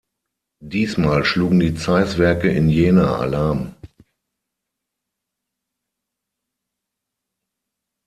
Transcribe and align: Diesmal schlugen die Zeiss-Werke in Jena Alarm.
Diesmal 0.65 1.23
schlugen 1.25 1.59
die 1.59 1.75
Zeiss-Werke 1.75 2.49
in 2.49 2.69
Jena 2.69 3.17
Alarm. 3.19 3.75